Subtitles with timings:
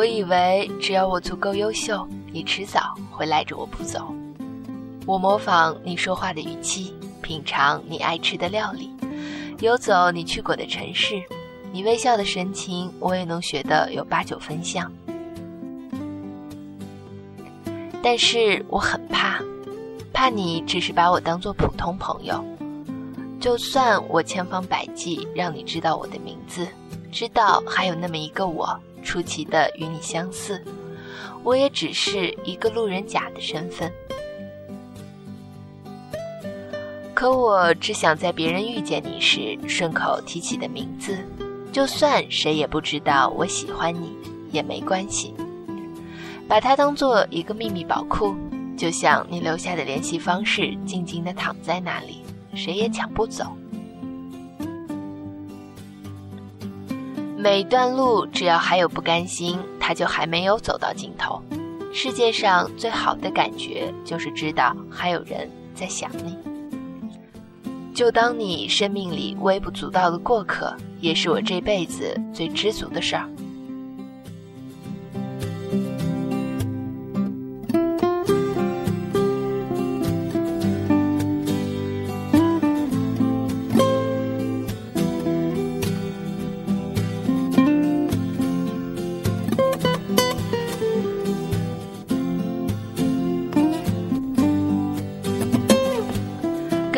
[0.00, 4.14] 我以为只要我足够优秀，你迟早会赖着我不走。
[5.04, 8.88] 我模仿你说话的语气，品尝你爱吃的料理，
[9.58, 11.22] 游走你去过的城市，
[11.70, 14.90] 你微笑的神情，我也能学得有八九分像。
[18.02, 19.38] 但是我很怕，
[20.14, 22.42] 怕你只是把我当做普通朋友。
[23.38, 26.66] 就算我千方百计让你知道我的名字，
[27.12, 30.62] 知道还有那么一个我出奇的与你相似，
[31.42, 33.92] 我也只是一个路人甲的身份。
[37.14, 41.18] 可我只想在别人遇见你时顺口提起的名字，
[41.70, 44.16] 就算谁也不知道我喜欢你
[44.50, 45.34] 也没关系。
[46.48, 48.34] 把它当做一个秘密宝库，
[48.76, 52.22] 就像你留下的联系方式，静静地躺在那里，
[52.54, 53.54] 谁也抢不走。
[57.42, 61.42] 每段路只要还有不甘心，它就还没有走到尽头。
[61.90, 66.36] 世界上最好的感觉，就是知道还有人在想你。
[67.94, 73.26] 就当你生命里微不足道的过客，也是我这辈子最知足的事儿。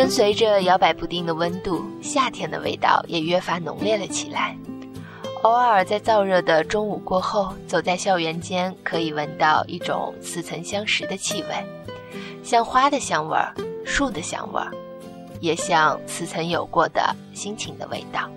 [0.03, 4.57] 跟随着摇摆不定的温度，夏天的味道也越发浓烈了起来。
[5.43, 11.55] 偶尔在燥热的中午过后，走在校园间，可以闻到一种似曾相识的气味，
[12.43, 13.55] 像花的香味儿、
[13.87, 14.73] 树的香味儿，
[15.39, 18.29] 也像似曾有过的心情的味道。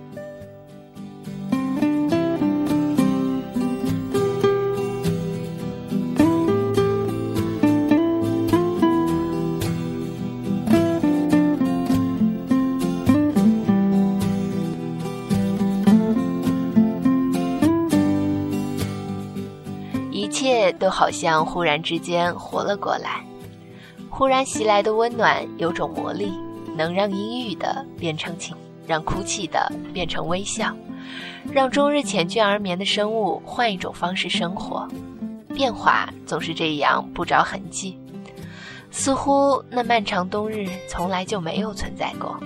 [20.86, 23.26] 都好像忽然之间活了过来，
[24.08, 26.32] 忽然袭来的温暖有种魔力，
[26.78, 30.72] 能让阴郁的变成晴，让哭泣的变成微笑，
[31.52, 34.88] 让终日缱绻而眠的生物换一种方式生活。
[35.56, 37.98] 变化总是这样不着痕迹，
[38.92, 42.40] 似乎那漫长冬日从来就没有存在过。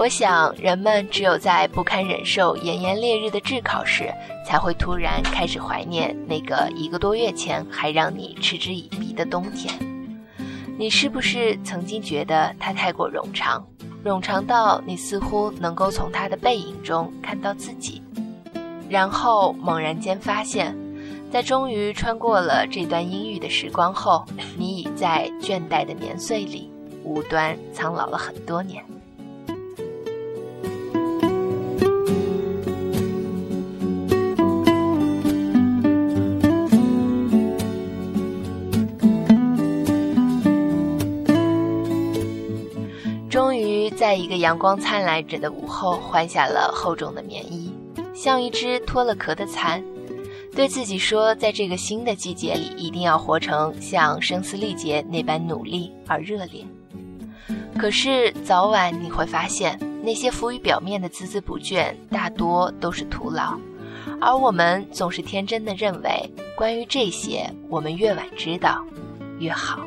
[0.00, 4.10] 我想，人们只有在不堪忍受炎炎烈日的炙烤时，
[4.46, 9.70] 才会突然开始怀念那个一个多月前还让你嗤之以鼻的冬天。
[10.78, 13.62] 你是不是曾经觉得它太过冗长，
[14.02, 18.02] 冗长到你似乎能够从它的背影中看到自己？
[18.88, 20.74] 然后猛然间发现，
[21.30, 24.24] 在终于穿过了这段阴郁的时光后，
[24.56, 26.72] 你已在倦怠的年岁里，
[27.04, 28.82] 无端苍老了很多年。
[44.10, 47.72] 在一个阳光灿烂着的午后，换下了厚重的棉衣，
[48.12, 49.80] 像一只脱了壳的蚕，
[50.52, 56.66] 对自己说，在这个新的季节里，一定要活成像声嘶力竭那般努力而热烈。
[57.78, 63.56] 可是早晚你会发现，那些浮于表面的孜孜不倦，大多都是徒劳，
[64.20, 68.84] 而我们总是天真的认为，关于这些，我们越晚知道，
[69.38, 69.78] 越好。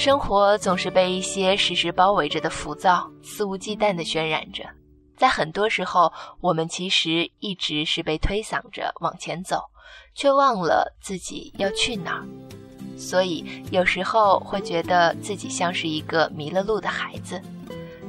[0.00, 4.64] 生活总是被一些时时包围着的浮躁肆无忌惮地渲染着，
[5.14, 6.10] 在很多时候，
[6.40, 9.60] 我们其实一直是被推搡着往前走，
[10.14, 12.26] 却忘了自己要去哪儿。
[12.96, 17.38] 所以有时候会觉得自己像是一个迷了路的孩子，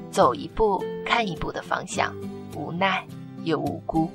[0.09, 2.15] 走一步看一步的方向，
[2.55, 3.05] 无奈
[3.44, 4.09] 又无辜。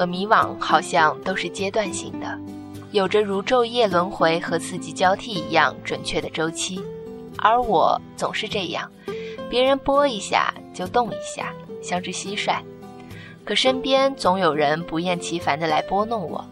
[0.00, 2.38] 和迷惘好像都是阶段性的，
[2.90, 6.80] 有着如昼夜轮回和四季交替一样准确的周期，
[7.36, 8.90] 而我总是这样，
[9.50, 11.52] 别人拨一下就动一下，
[11.82, 12.60] 像只蟋蟀，
[13.44, 16.42] 可身边总有人不厌其烦地来拨弄我，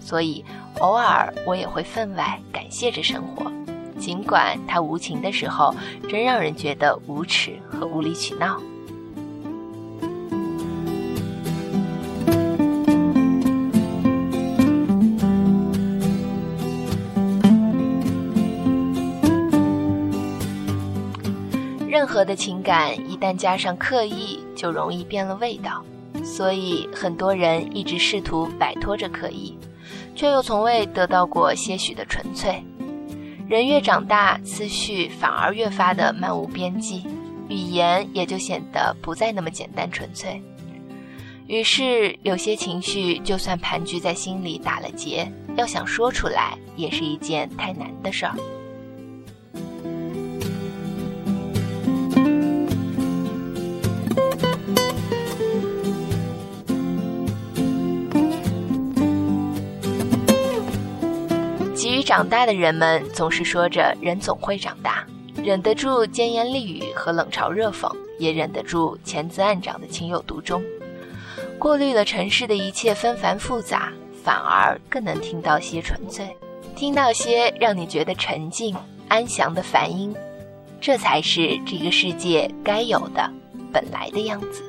[0.00, 0.42] 所以
[0.78, 3.52] 偶尔我也会分外感谢着生活，
[3.98, 5.74] 尽管它无情的时候，
[6.08, 8.58] 真让人觉得无耻和无理取闹。
[21.94, 25.80] 任何的情感一旦加上刻意，就容易变了味道。
[26.24, 29.56] 所以很多人一直试图摆脱着刻意，
[30.16, 32.60] 却又从未得到过些许的纯粹。
[33.48, 37.06] 人越长大，思绪反而越发的漫无边际，
[37.48, 40.42] 语言也就显得不再那么简单纯粹。
[41.46, 48.34] 于是有些情绪就算盘踞在心里打了结，要想说出来，也是一件太难的事儿。
[62.16, 65.04] 长大的人们总是说着人总会长大，
[65.42, 70.62] 忍得住尖言厉语和冷嘲热讽，也忍得住潜滋暗长的情有独钟。
[71.58, 76.36] 过滤了尘世的一切纷繁复杂，反而更能听到些纯粹，
[76.76, 78.76] 听到些让你觉得沉静
[79.08, 80.14] 安详的梵音。
[80.80, 83.28] 这才是这个世界该有的
[83.72, 84.62] 本来的样子。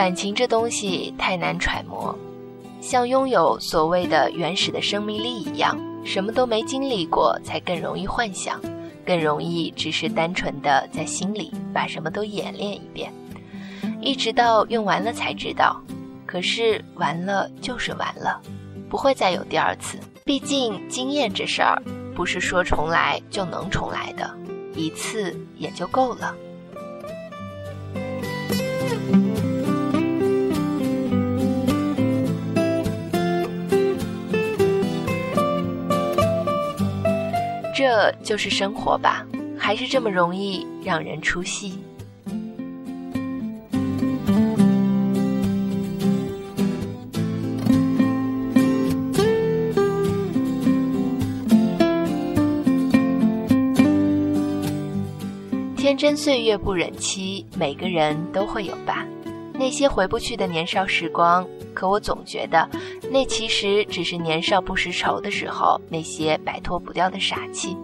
[0.00, 2.18] 感情这东西太难揣摩，
[2.80, 8.58] 像拥有所谓的原始的生命力一样，什么都没经历过才更容易幻想，
[9.04, 13.12] 更容易只是单纯的在心里把什么都演练一遍，
[14.00, 15.78] 一直到用完了才知道。
[16.24, 18.40] 可是完了就是完了，
[18.88, 19.98] 不会再有第二次。
[20.24, 21.76] 毕竟经验这事儿
[22.16, 24.34] 不是说重来就能重来的，
[24.74, 26.34] 一次也就够了。
[37.82, 39.26] 这就是生活吧，
[39.58, 41.78] 还是这么容易让人出戏。
[55.78, 59.06] 天真岁月不忍欺，每个人都会有吧。
[59.60, 62.66] 那些回不去的年少时光，可我总觉得，
[63.10, 67.76] 那其实只是年少不识愁的时候那些摆脱不掉的傻气。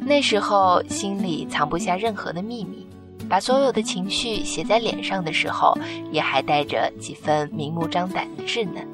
[0.00, 2.84] 那时候心里藏不下任何的秘密，
[3.28, 5.72] 把所有的情绪写在脸上的时候，
[6.10, 8.84] 也还带着几分明目张胆的稚嫩。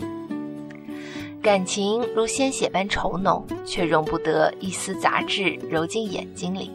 [1.41, 6.71] 感情如鲜血般稠浓，却容不得一丝杂质揉进眼睛里。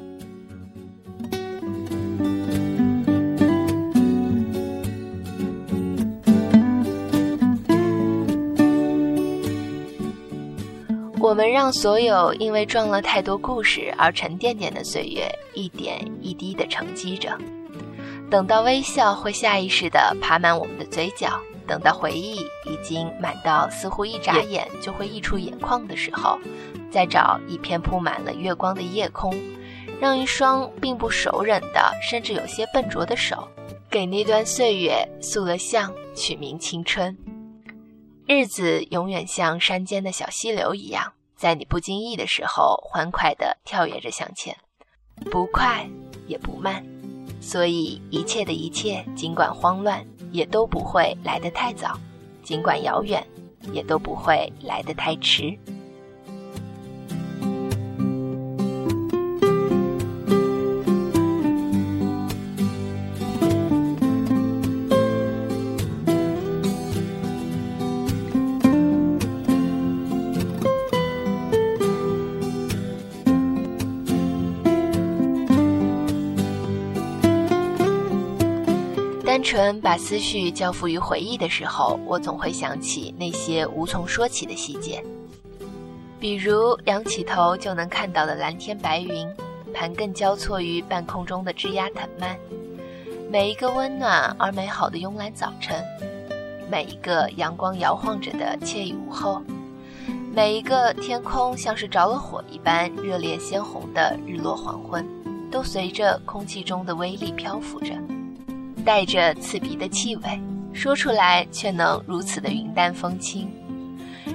[11.23, 17.37] 我们让所有因为撞了太多故事而沉甸甸的岁月一点一滴地沉积着，
[18.29, 26.37] 等到微笑会下意识地爬满我们的嘴角，等到回忆已经满到似乎一眨眼就会溢出眼眶的时候，
[26.91, 29.33] 再找一片铺满了月光的夜空，
[30.01, 33.47] 让一双并不熟稔的，甚至有些笨拙的手，
[33.89, 37.17] 给那段岁月塑了像，取名青春。
[38.35, 41.13] 日子永远像山间的小溪流一样。
[41.35, 44.57] 在你不经意的时候，欢快地跳跃着向前，
[45.29, 45.87] 不快
[46.25, 46.83] 也不慢，
[47.39, 51.91] 所以一切的一切，尽管慌乱，也都不会来得太早；
[52.43, 53.23] 尽管遥远，
[53.71, 55.55] 也都不会来得太迟。
[79.33, 85.03] 单纯把思绪交付于回忆的时候，我总会想起那些无从说起的细节，
[86.19, 89.27] 比如仰起头就能看到的蓝天白云，
[89.73, 92.37] 盘根交错于半空中的枝桠藤蔓，
[93.31, 95.83] 每一个温暖而美好的慵懒早晨，
[96.69, 99.41] 每一个阳光摇晃着的惬意午后，
[100.31, 105.03] 每一个天空像是着了火一般热烈鲜红的日落黄昏，
[105.49, 107.95] 都随着空气中的微粒漂浮着，
[108.83, 110.39] 带着刺鼻的气味，
[110.73, 113.49] 说出来却能如此的云淡风轻。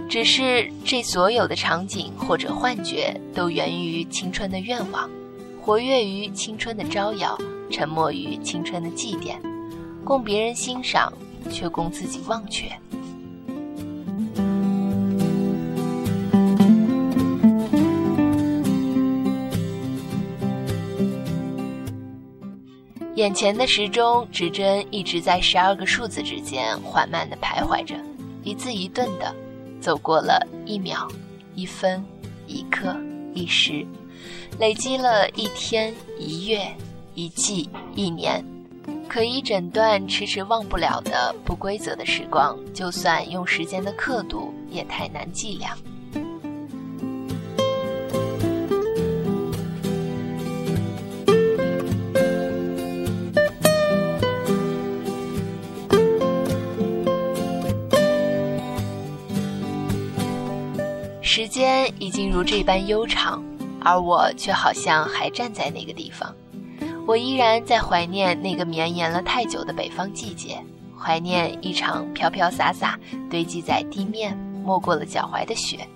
[0.09, 5.09] 只是这所有的场景或者幻觉，都源于青春的愿望，
[5.61, 7.37] 活跃于青春的招摇，
[7.71, 9.37] 沉默于青春的祭奠，
[10.05, 11.12] 供别人欣赏，
[11.50, 12.71] 却供自己忘却。
[23.19, 27.97] 眼前的时钟指针一直在十二个数字之间缓慢地徘徊着，
[28.45, 29.35] 一字一顿的。
[29.81, 31.09] 走过了一秒，
[31.57, 32.05] 一分，
[32.47, 32.97] 一刻，
[33.35, 33.85] 一时，
[34.61, 36.65] 累积了一天，一月，
[37.17, 38.45] 一季，一年，
[39.09, 45.77] 可以诊断迟迟忘不了的不规则的时光，就算用时间的刻度，也太难计量。
[62.09, 63.45] 已经如这般悠长，
[63.83, 66.35] 而我却好像还站在那个地方。
[67.07, 70.59] 我依然在怀念那个绵延了太久的北方季节，
[70.99, 72.99] 怀念一场飘飘洒洒
[73.29, 74.35] 堆积在地面、
[74.65, 75.87] 没过了脚踝的雪，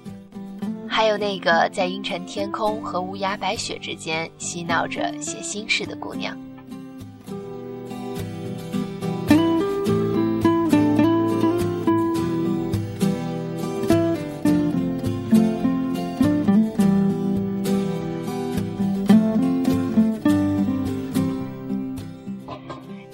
[0.87, 6.37] 还有那个在阴沉天空和乌鸦白雪之间嬉闹着写心事的姑娘。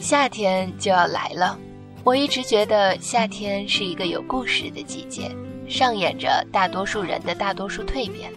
[0.09, 1.59] 夏天就要来了，
[2.03, 5.31] 我一直觉得夏天是一个有故事的季节，
[5.69, 8.33] 上演着大多数人的大多数蜕变。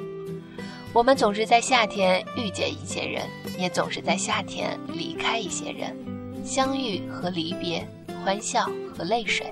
[0.91, 3.25] 我们总是在夏天遇见一些人，
[3.57, 5.95] 也总是在夏天离开一些人，
[6.43, 7.87] 相遇和离别，
[8.21, 9.49] 欢笑和泪水，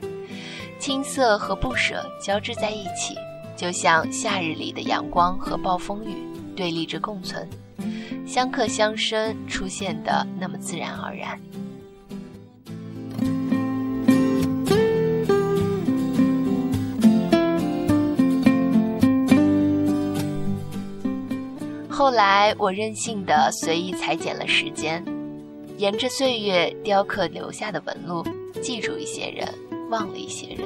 [0.78, 3.16] 青涩和不舍交织在一起，
[3.56, 6.18] 就像夏日里的阳光和暴风雨
[6.54, 7.50] 对立着共存，
[8.28, 11.40] 相克相生，出现的那么自然而然。
[22.00, 25.04] 后来，我任性的随意裁剪了时间，
[25.78, 28.26] 沿着岁月雕刻留下的纹路，
[28.62, 29.46] 记住一些人，
[29.90, 30.66] 忘了一些人。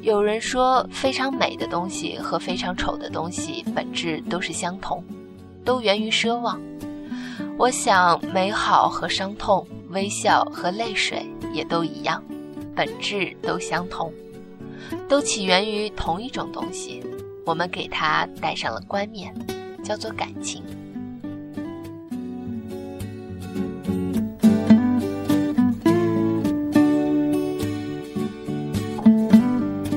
[0.00, 5.04] 有人说，非常美的东西和非常丑的东西本质都是相同，
[5.66, 6.58] 都源于奢望。
[7.58, 12.24] 我想，美好和伤痛，微笑和泪水也都一样，
[12.74, 14.10] 本质都相同，
[15.10, 17.04] 都起源于同一种东西。
[17.44, 19.30] 我们给它戴上了冠冕。
[19.86, 20.64] 叫做感情，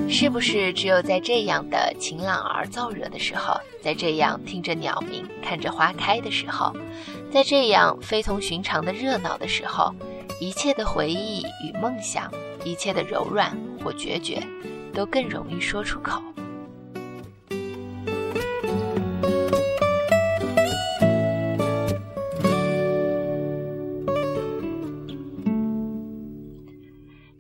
[0.08, 6.72] 是不是只有在这样的晴朗而燥热的时候，在这样听着鸟鸣、看着花开的时候，
[7.32, 9.92] 在这样非同寻常的热闹的时候，
[10.40, 12.32] 一切的回忆与梦想，
[12.64, 14.40] 一切的柔软或决绝，
[14.94, 16.22] 都更容易说出口？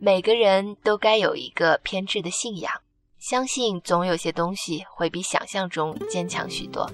[0.09, 2.73] 每个人都该有一个偏执的信仰，
[3.19, 6.89] 相信总有些东西会比想象中坚强许多。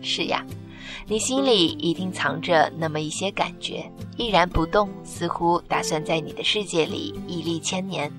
[0.00, 0.42] 是呀，
[1.06, 8.10] 你心里一定藏着那么一些感觉，依然不动，似乎打算在你的世界里屹立千年，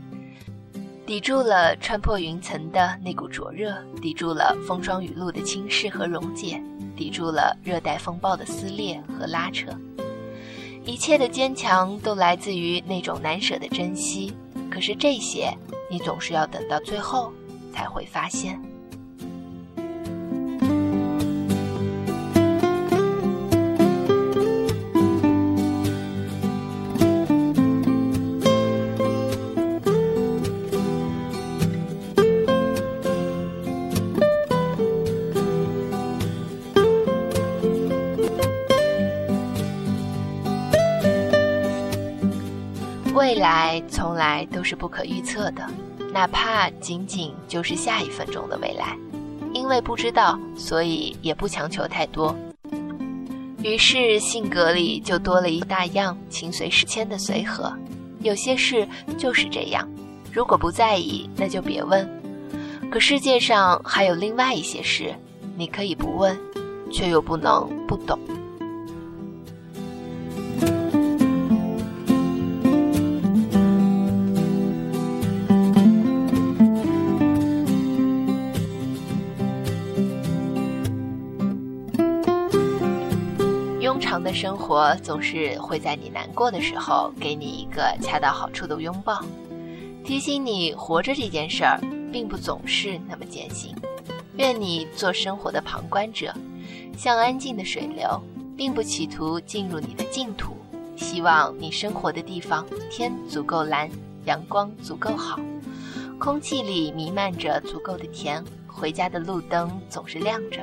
[1.04, 6.62] 抵住了穿破云层的那股灼热，抵住了风霜雨露的侵蚀和溶解，
[6.96, 9.72] 抵住了热带风暴的撕裂和拉扯。
[10.88, 14.34] 一切的坚强都来自于那种难舍的珍惜，
[14.72, 15.54] 可是这些，
[15.92, 17.30] 你总是要等到最后
[17.74, 18.58] 才会发现。
[44.46, 45.68] 都是不可预测的，
[46.14, 48.98] 哪怕仅仅就是下一分钟的未来，
[49.54, 52.36] 因为不知道，所以也不强求太多。
[53.64, 57.74] 于是性格里就多了一大样情随事迁的随和。
[58.22, 59.88] 有些事就是这样，
[60.32, 62.08] 如果不在意，那就别问。
[62.92, 65.14] 可世界上还有另外一些事，
[65.56, 66.38] 你可以不问，
[66.92, 68.20] 却又不能不懂。
[84.28, 89.24] 的生活总是会在你难过的时候给你一个恰到好处的拥抱，
[90.04, 91.80] 提醒你活着这件事儿。
[92.12, 93.76] 并不总是那么艰辛。
[94.38, 96.34] 愿你做生活的旁观者，
[96.98, 98.22] 像安静的水流，
[98.56, 100.56] 并不企图进入你的净土。
[100.96, 103.90] 希望你生活的地方天足够蓝，
[104.26, 105.40] 阳光足够好，
[106.18, 110.62] 空气里弥漫着足够的甜，回家的路灯总是亮着。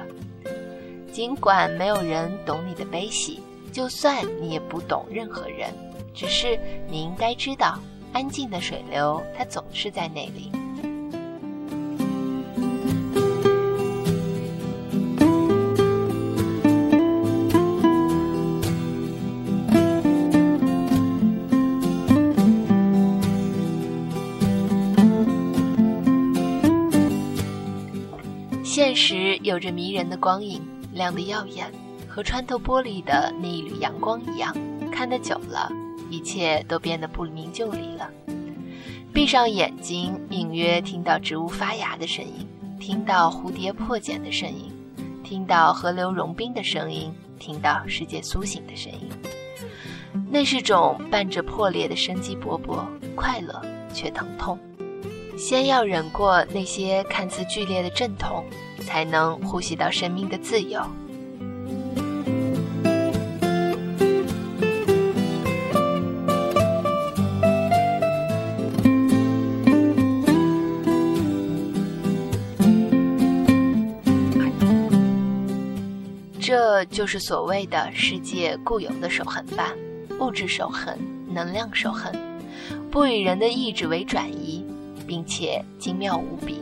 [1.13, 3.41] 尽管没有人懂你的悲喜，
[3.75, 5.75] 就算你也不懂任何人，
[6.15, 6.57] 只是
[6.89, 7.77] 你应该知道，
[8.13, 10.53] 安静的水流它总是在那里。
[28.63, 30.63] 现实有着迷人的光影，
[30.93, 31.73] 亮得耀眼，
[32.15, 34.55] 和穿透玻璃的那一缕阳光一样。
[34.93, 35.69] 看得久了，
[36.09, 38.09] 一切都变得不明就里了。
[39.13, 42.47] 闭上眼睛，隐约听到植物发芽的声音，
[42.79, 44.73] 听到蝴蝶破茧的声音，
[45.25, 49.11] 听到河流融冰的声音，听到世界苏醒的声音。
[50.31, 52.85] 那是种伴着破裂的生机勃勃，
[53.17, 53.61] 快乐
[53.93, 54.57] 却疼痛。
[55.37, 58.45] 先要忍过那些看似剧烈的阵痛，
[58.87, 60.81] 才能呼吸到生命的自由。
[76.87, 79.73] 就是所谓的世界固有的守恒吧，
[80.21, 80.97] 物质守恒，
[81.29, 82.13] 能量守恒，
[82.91, 84.65] 不以人的意志为转移。
[85.07, 86.59] 并且精妙无比，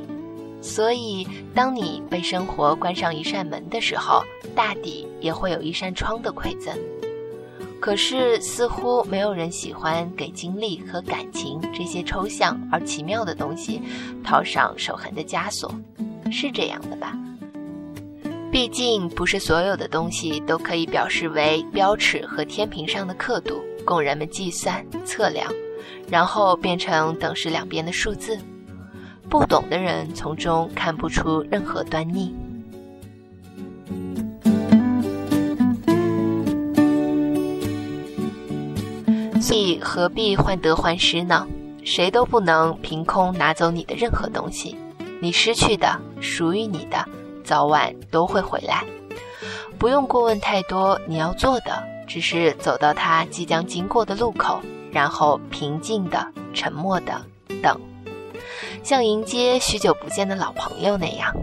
[0.61, 4.21] 所以当你被生活关上一扇门的时候，
[4.53, 6.77] 大抵也会有一扇窗的馈赠。
[7.81, 13.81] 可是似乎没有人喜欢给经历和感情这些抽象而奇妙的东西
[14.25, 15.73] 套上守恒的枷锁，
[16.33, 17.17] 是这样的吧？
[18.53, 25.51] 毕竟不是所有的东西都可以表示为标尺和天平上的刻度，供人们计算测量。
[26.09, 28.39] 然后变成等式两边的数字，
[29.31, 32.35] 不懂的人从中看不出任何端倪。
[39.41, 41.47] 所以何必患得患失呢？
[41.85, 44.77] 谁都不能凭空拿走你的任何东西，
[45.21, 47.09] 你失去的、属于你的，
[47.43, 48.85] 早晚都会回来。
[49.79, 54.61] 不用过问太多，你要做的只是走到他即将经过的路口。
[54.93, 57.19] 然后平静的、沉默的
[57.63, 57.81] 等，
[58.83, 61.35] 像迎接许久不见的老朋友那样。